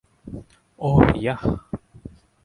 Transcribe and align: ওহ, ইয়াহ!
ওহ, 0.79 0.99
ইয়াহ! 1.15 1.41